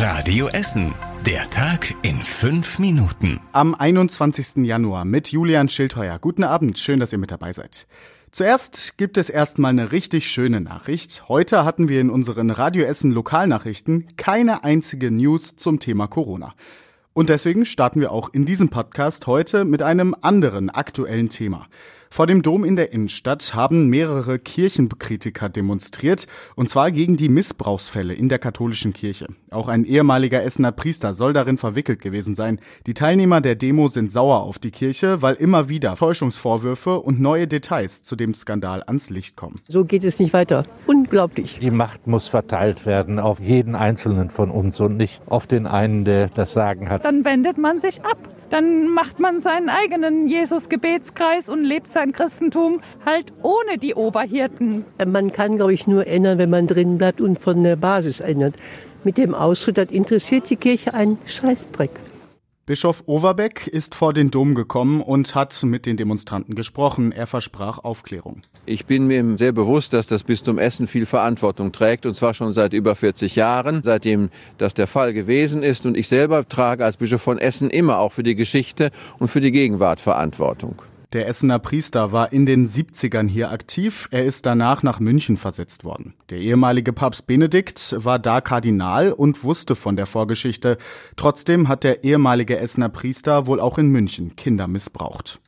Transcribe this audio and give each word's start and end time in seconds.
Radio 0.00 0.46
Essen. 0.46 0.94
Der 1.26 1.50
Tag 1.50 1.92
in 2.02 2.20
fünf 2.20 2.78
Minuten. 2.78 3.40
Am 3.50 3.74
21. 3.74 4.58
Januar 4.58 5.04
mit 5.04 5.32
Julian 5.32 5.68
Schildheuer. 5.68 6.20
Guten 6.20 6.44
Abend, 6.44 6.78
schön, 6.78 7.00
dass 7.00 7.10
ihr 7.10 7.18
mit 7.18 7.32
dabei 7.32 7.52
seid. 7.52 7.88
Zuerst 8.30 8.96
gibt 8.96 9.16
es 9.16 9.28
erstmal 9.28 9.70
eine 9.70 9.90
richtig 9.90 10.30
schöne 10.30 10.60
Nachricht. 10.60 11.28
Heute 11.28 11.64
hatten 11.64 11.88
wir 11.88 12.00
in 12.00 12.10
unseren 12.10 12.50
Radio 12.50 12.84
Essen 12.84 13.10
Lokalnachrichten 13.10 14.06
keine 14.16 14.62
einzige 14.62 15.10
News 15.10 15.56
zum 15.56 15.80
Thema 15.80 16.06
Corona. 16.06 16.54
Und 17.12 17.28
deswegen 17.28 17.66
starten 17.66 18.00
wir 18.00 18.12
auch 18.12 18.32
in 18.32 18.46
diesem 18.46 18.68
Podcast 18.68 19.26
heute 19.26 19.64
mit 19.64 19.82
einem 19.82 20.14
anderen 20.20 20.70
aktuellen 20.70 21.28
Thema. 21.28 21.66
Vor 22.10 22.26
dem 22.26 22.42
Dom 22.42 22.64
in 22.64 22.76
der 22.76 22.92
Innenstadt 22.92 23.54
haben 23.54 23.88
mehrere 23.88 24.38
Kirchenkritiker 24.38 25.48
demonstriert, 25.48 26.26
und 26.56 26.70
zwar 26.70 26.90
gegen 26.90 27.16
die 27.16 27.28
Missbrauchsfälle 27.28 28.14
in 28.14 28.28
der 28.28 28.38
katholischen 28.38 28.92
Kirche. 28.92 29.26
Auch 29.50 29.68
ein 29.68 29.84
ehemaliger 29.84 30.42
Essener 30.42 30.72
Priester 30.72 31.14
soll 31.14 31.32
darin 31.32 31.58
verwickelt 31.58 32.00
gewesen 32.00 32.34
sein. 32.34 32.60
Die 32.86 32.94
Teilnehmer 32.94 33.40
der 33.40 33.54
Demo 33.56 33.88
sind 33.88 34.10
sauer 34.10 34.40
auf 34.40 34.58
die 34.58 34.70
Kirche, 34.70 35.22
weil 35.22 35.34
immer 35.34 35.68
wieder 35.68 35.96
Täuschungsvorwürfe 35.96 36.98
und 36.98 37.20
neue 37.20 37.46
Details 37.46 38.02
zu 38.02 38.16
dem 38.16 38.34
Skandal 38.34 38.82
ans 38.86 39.10
Licht 39.10 39.36
kommen. 39.36 39.60
So 39.68 39.84
geht 39.84 40.04
es 40.04 40.18
nicht 40.18 40.32
weiter. 40.32 40.66
Unglaublich. 40.86 41.58
Die 41.60 41.70
Macht 41.70 42.06
muss 42.06 42.26
verteilt 42.26 42.86
werden 42.86 43.18
auf 43.18 43.40
jeden 43.40 43.74
Einzelnen 43.74 44.30
von 44.30 44.50
uns 44.50 44.80
und 44.80 44.96
nicht 44.96 45.20
auf 45.26 45.46
den 45.46 45.66
einen, 45.66 46.04
der 46.04 46.28
das 46.28 46.52
Sagen 46.52 46.88
hat. 46.88 47.04
Dann 47.04 47.24
wendet 47.24 47.58
man 47.58 47.78
sich 47.78 48.02
ab. 48.02 48.18
Dann 48.50 48.88
macht 48.88 49.20
man 49.20 49.40
seinen 49.40 49.68
eigenen 49.68 50.26
Jesus-Gebetskreis 50.26 51.48
und 51.48 51.64
lebt 51.64 51.88
sein 51.88 52.12
Christentum 52.12 52.80
halt 53.04 53.32
ohne 53.42 53.78
die 53.78 53.94
Oberhirten. 53.94 54.84
Man 55.06 55.32
kann, 55.32 55.56
glaube 55.56 55.74
ich, 55.74 55.86
nur 55.86 56.06
ändern, 56.06 56.38
wenn 56.38 56.50
man 56.50 56.66
drin 56.66 56.96
bleibt 56.96 57.20
und 57.20 57.38
von 57.38 57.62
der 57.62 57.76
Basis 57.76 58.20
ändert. 58.20 58.54
Mit 59.04 59.18
dem 59.18 59.34
Ausdruck, 59.34 59.74
das 59.74 59.90
interessiert 59.90 60.48
die 60.50 60.56
Kirche 60.56 60.94
einen 60.94 61.18
Scheißdreck. 61.26 61.90
Bischof 62.68 63.02
Overbeck 63.06 63.66
ist 63.66 63.94
vor 63.94 64.12
den 64.12 64.30
Dom 64.30 64.54
gekommen 64.54 65.00
und 65.00 65.34
hat 65.34 65.62
mit 65.62 65.86
den 65.86 65.96
Demonstranten 65.96 66.54
gesprochen. 66.54 67.12
Er 67.12 67.26
versprach 67.26 67.78
Aufklärung. 67.78 68.42
Ich 68.66 68.84
bin 68.84 69.06
mir 69.06 69.24
sehr 69.38 69.52
bewusst, 69.52 69.94
dass 69.94 70.06
das 70.06 70.22
Bistum 70.22 70.58
Essen 70.58 70.86
viel 70.86 71.06
Verantwortung 71.06 71.72
trägt, 71.72 72.04
und 72.04 72.14
zwar 72.14 72.34
schon 72.34 72.52
seit 72.52 72.74
über 72.74 72.94
40 72.94 73.36
Jahren, 73.36 73.82
seitdem 73.82 74.28
das 74.58 74.74
der 74.74 74.86
Fall 74.86 75.14
gewesen 75.14 75.62
ist. 75.62 75.86
Und 75.86 75.96
ich 75.96 76.08
selber 76.08 76.46
trage 76.46 76.84
als 76.84 76.98
Bischof 76.98 77.22
von 77.22 77.38
Essen 77.38 77.70
immer 77.70 78.00
auch 78.00 78.12
für 78.12 78.22
die 78.22 78.34
Geschichte 78.34 78.90
und 79.18 79.28
für 79.28 79.40
die 79.40 79.50
Gegenwart 79.50 79.98
Verantwortung. 79.98 80.82
Der 81.14 81.26
Essener 81.26 81.58
Priester 81.58 82.12
war 82.12 82.34
in 82.34 82.44
den 82.44 82.66
70ern 82.66 83.28
hier 83.28 83.50
aktiv. 83.50 84.08
Er 84.10 84.26
ist 84.26 84.44
danach 84.44 84.82
nach 84.82 85.00
München 85.00 85.38
versetzt 85.38 85.82
worden. 85.82 86.12
Der 86.28 86.36
ehemalige 86.36 86.92
Papst 86.92 87.26
Benedikt 87.26 87.96
war 87.96 88.18
da 88.18 88.42
Kardinal 88.42 89.12
und 89.12 89.42
wusste 89.42 89.74
von 89.74 89.96
der 89.96 90.04
Vorgeschichte. 90.04 90.76
Trotzdem 91.16 91.66
hat 91.68 91.82
der 91.82 92.04
ehemalige 92.04 92.58
Essener 92.58 92.90
Priester 92.90 93.46
wohl 93.46 93.58
auch 93.58 93.78
in 93.78 93.88
München 93.88 94.36
Kinder 94.36 94.66
missbraucht. 94.66 95.40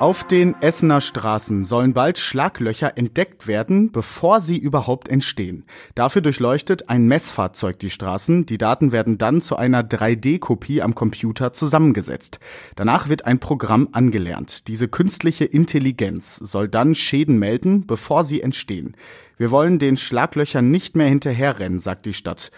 Auf 0.00 0.24
den 0.24 0.54
Essener 0.62 1.02
Straßen 1.02 1.64
sollen 1.64 1.92
bald 1.92 2.18
Schlaglöcher 2.18 2.96
entdeckt 2.96 3.46
werden, 3.46 3.92
bevor 3.92 4.40
sie 4.40 4.56
überhaupt 4.56 5.08
entstehen. 5.08 5.66
Dafür 5.94 6.22
durchleuchtet 6.22 6.88
ein 6.88 7.04
Messfahrzeug 7.04 7.78
die 7.78 7.90
Straßen. 7.90 8.46
Die 8.46 8.56
Daten 8.56 8.92
werden 8.92 9.18
dann 9.18 9.42
zu 9.42 9.56
einer 9.56 9.82
3D-Kopie 9.82 10.80
am 10.80 10.94
Computer 10.94 11.52
zusammengesetzt. 11.52 12.40
Danach 12.76 13.10
wird 13.10 13.26
ein 13.26 13.40
Programm 13.40 13.90
angelernt. 13.92 14.68
Diese 14.68 14.88
künstliche 14.88 15.44
Intelligenz 15.44 16.36
soll 16.36 16.68
dann 16.68 16.94
Schäden 16.94 17.38
melden, 17.38 17.86
bevor 17.86 18.24
sie 18.24 18.40
entstehen. 18.40 18.96
Wir 19.36 19.50
wollen 19.50 19.78
den 19.78 19.98
Schlaglöchern 19.98 20.70
nicht 20.70 20.96
mehr 20.96 21.08
hinterherrennen, 21.08 21.78
sagt 21.78 22.06
die 22.06 22.14
Stadt. 22.14 22.50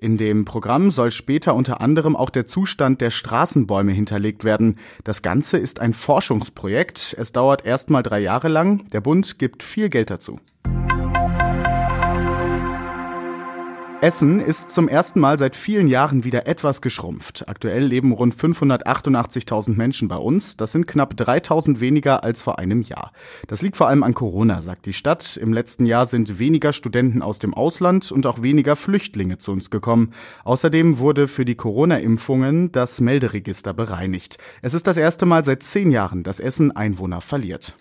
In 0.00 0.16
dem 0.16 0.46
Programm 0.46 0.90
soll 0.90 1.10
später 1.10 1.54
unter 1.54 1.82
anderem 1.82 2.16
auch 2.16 2.30
der 2.30 2.46
Zustand 2.46 3.02
der 3.02 3.10
Straßenbäume 3.10 3.92
hinterlegt 3.92 4.44
werden. 4.44 4.78
Das 5.04 5.20
Ganze 5.20 5.58
ist 5.58 5.78
ein 5.78 5.92
Forschungsprojekt. 5.92 7.14
Es 7.18 7.32
dauert 7.32 7.66
erstmal 7.66 8.02
drei 8.02 8.20
Jahre 8.20 8.48
lang. 8.48 8.88
Der 8.94 9.02
Bund 9.02 9.38
gibt 9.38 9.62
viel 9.62 9.90
Geld 9.90 10.08
dazu. 10.08 10.40
Essen 14.02 14.40
ist 14.40 14.70
zum 14.70 14.88
ersten 14.88 15.20
Mal 15.20 15.38
seit 15.38 15.54
vielen 15.54 15.86
Jahren 15.86 16.24
wieder 16.24 16.46
etwas 16.46 16.80
geschrumpft. 16.80 17.46
Aktuell 17.48 17.84
leben 17.84 18.12
rund 18.12 18.34
588.000 18.34 19.76
Menschen 19.76 20.08
bei 20.08 20.16
uns. 20.16 20.56
Das 20.56 20.72
sind 20.72 20.86
knapp 20.86 21.12
3.000 21.12 21.80
weniger 21.80 22.24
als 22.24 22.40
vor 22.40 22.58
einem 22.58 22.80
Jahr. 22.80 23.12
Das 23.46 23.60
liegt 23.60 23.76
vor 23.76 23.88
allem 23.88 24.02
an 24.02 24.14
Corona, 24.14 24.62
sagt 24.62 24.86
die 24.86 24.94
Stadt. 24.94 25.36
Im 25.36 25.52
letzten 25.52 25.84
Jahr 25.84 26.06
sind 26.06 26.38
weniger 26.38 26.72
Studenten 26.72 27.20
aus 27.20 27.40
dem 27.40 27.52
Ausland 27.52 28.10
und 28.10 28.26
auch 28.26 28.40
weniger 28.40 28.74
Flüchtlinge 28.74 29.36
zu 29.36 29.52
uns 29.52 29.68
gekommen. 29.68 30.14
Außerdem 30.44 30.98
wurde 30.98 31.28
für 31.28 31.44
die 31.44 31.56
Corona-Impfungen 31.56 32.72
das 32.72 33.02
Melderegister 33.02 33.74
bereinigt. 33.74 34.38
Es 34.62 34.72
ist 34.72 34.86
das 34.86 34.96
erste 34.96 35.26
Mal 35.26 35.44
seit 35.44 35.62
zehn 35.62 35.90
Jahren, 35.90 36.22
dass 36.22 36.40
Essen 36.40 36.74
Einwohner 36.74 37.20
verliert. 37.20 37.76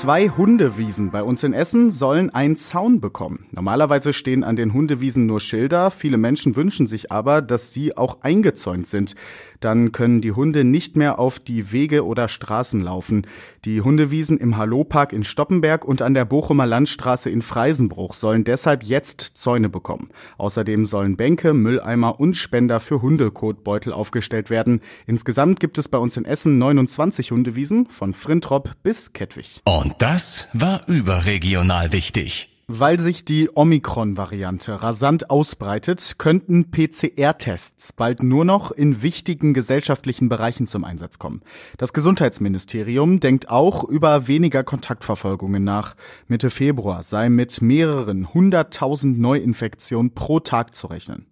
Zwei 0.00 0.30
Hundewiesen 0.30 1.10
bei 1.10 1.22
uns 1.22 1.44
in 1.44 1.52
Essen 1.52 1.90
sollen 1.90 2.30
einen 2.30 2.56
Zaun 2.56 3.02
bekommen. 3.02 3.44
Normalerweise 3.50 4.14
stehen 4.14 4.44
an 4.44 4.56
den 4.56 4.72
Hundewiesen 4.72 5.26
nur 5.26 5.40
Schilder. 5.40 5.90
Viele 5.90 6.16
Menschen 6.16 6.56
wünschen 6.56 6.86
sich 6.86 7.12
aber, 7.12 7.42
dass 7.42 7.74
sie 7.74 7.98
auch 7.98 8.22
eingezäunt 8.22 8.86
sind. 8.86 9.14
Dann 9.60 9.92
können 9.92 10.22
die 10.22 10.32
Hunde 10.32 10.64
nicht 10.64 10.96
mehr 10.96 11.18
auf 11.18 11.38
die 11.38 11.70
Wege 11.70 12.06
oder 12.06 12.28
Straßen 12.28 12.80
laufen. 12.80 13.26
Die 13.66 13.82
Hundewiesen 13.82 14.38
im 14.38 14.56
Hallo-Park 14.56 15.12
in 15.12 15.22
Stoppenberg 15.22 15.84
und 15.84 16.00
an 16.00 16.14
der 16.14 16.24
Bochumer 16.24 16.64
Landstraße 16.64 17.28
in 17.28 17.42
Freisenbruch 17.42 18.14
sollen 18.14 18.44
deshalb 18.44 18.82
jetzt 18.82 19.32
Zäune 19.34 19.68
bekommen. 19.68 20.08
Außerdem 20.38 20.86
sollen 20.86 21.18
Bänke, 21.18 21.52
Mülleimer 21.52 22.18
und 22.18 22.38
Spender 22.38 22.80
für 22.80 23.02
Hundekotbeutel 23.02 23.92
aufgestellt 23.92 24.48
werden. 24.48 24.80
Insgesamt 25.04 25.60
gibt 25.60 25.76
es 25.76 25.88
bei 25.88 25.98
uns 25.98 26.16
in 26.16 26.24
Essen 26.24 26.56
29 26.56 27.32
Hundewiesen 27.32 27.86
von 27.86 28.14
Frintrop 28.14 28.70
bis 28.82 29.12
Kettwig. 29.12 29.60
Und 29.66 29.89
das 29.98 30.48
war 30.52 30.82
überregional 30.86 31.92
wichtig. 31.92 32.50
Weil 32.72 33.00
sich 33.00 33.24
die 33.24 33.50
Omikron-Variante 33.52 34.80
rasant 34.80 35.28
ausbreitet, 35.28 36.14
könnten 36.18 36.70
PCR-Tests 36.70 37.92
bald 37.92 38.22
nur 38.22 38.44
noch 38.44 38.70
in 38.70 39.02
wichtigen 39.02 39.54
gesellschaftlichen 39.54 40.28
Bereichen 40.28 40.68
zum 40.68 40.84
Einsatz 40.84 41.18
kommen. 41.18 41.42
Das 41.78 41.92
Gesundheitsministerium 41.92 43.18
denkt 43.18 43.50
auch 43.50 43.82
über 43.82 44.28
weniger 44.28 44.62
Kontaktverfolgungen 44.62 45.64
nach. 45.64 45.96
Mitte 46.28 46.48
Februar 46.48 47.02
sei 47.02 47.28
mit 47.28 47.60
mehreren 47.60 48.32
hunderttausend 48.32 49.18
Neuinfektionen 49.18 50.14
pro 50.14 50.38
Tag 50.38 50.76
zu 50.76 50.86
rechnen. 50.86 51.26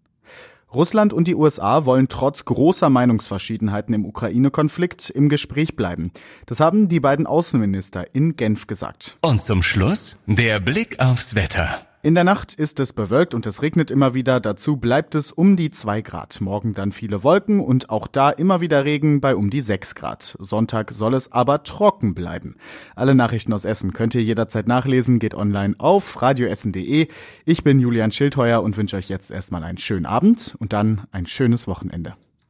Russland 0.72 1.14
und 1.14 1.26
die 1.26 1.34
USA 1.34 1.86
wollen 1.86 2.08
trotz 2.08 2.44
großer 2.44 2.90
Meinungsverschiedenheiten 2.90 3.94
im 3.94 4.04
Ukraine-Konflikt 4.04 5.08
im 5.08 5.28
Gespräch 5.28 5.76
bleiben. 5.76 6.12
Das 6.44 6.60
haben 6.60 6.88
die 6.88 7.00
beiden 7.00 7.26
Außenminister 7.26 8.14
in 8.14 8.36
Genf 8.36 8.66
gesagt. 8.66 9.16
Und 9.22 9.42
zum 9.42 9.62
Schluss 9.62 10.18
der 10.26 10.60
Blick 10.60 11.00
aufs 11.00 11.34
Wetter. 11.34 11.86
In 12.00 12.14
der 12.14 12.22
Nacht 12.22 12.54
ist 12.54 12.78
es 12.78 12.92
bewölkt 12.92 13.34
und 13.34 13.44
es 13.44 13.60
regnet 13.60 13.90
immer 13.90 14.14
wieder. 14.14 14.38
Dazu 14.38 14.76
bleibt 14.76 15.16
es 15.16 15.32
um 15.32 15.56
die 15.56 15.72
zwei 15.72 16.00
Grad. 16.00 16.40
Morgen 16.40 16.72
dann 16.72 16.92
viele 16.92 17.24
Wolken 17.24 17.58
und 17.58 17.90
auch 17.90 18.06
da 18.06 18.30
immer 18.30 18.60
wieder 18.60 18.84
Regen 18.84 19.20
bei 19.20 19.34
um 19.34 19.50
die 19.50 19.60
sechs 19.60 19.96
Grad. 19.96 20.36
Sonntag 20.38 20.92
soll 20.92 21.14
es 21.14 21.32
aber 21.32 21.64
trocken 21.64 22.14
bleiben. 22.14 22.54
Alle 22.94 23.16
Nachrichten 23.16 23.52
aus 23.52 23.64
Essen 23.64 23.92
könnt 23.94 24.14
ihr 24.14 24.22
jederzeit 24.22 24.68
nachlesen. 24.68 25.18
Geht 25.18 25.34
online 25.34 25.74
auf 25.78 26.22
radioessen.de. 26.22 27.08
Ich 27.44 27.64
bin 27.64 27.80
Julian 27.80 28.12
Schildheuer 28.12 28.62
und 28.62 28.76
wünsche 28.76 28.96
euch 28.96 29.08
jetzt 29.08 29.32
erstmal 29.32 29.64
einen 29.64 29.78
schönen 29.78 30.06
Abend 30.06 30.54
und 30.60 30.72
dann 30.72 31.08
ein 31.10 31.26
schönes 31.26 31.66
Wochenende. 31.66 32.14